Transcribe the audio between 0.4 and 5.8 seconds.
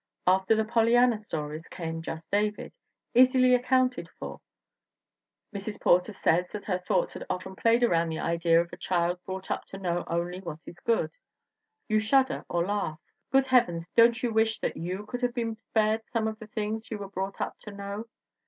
the Polly anna stories came Just David, easily accounted for. Mrs.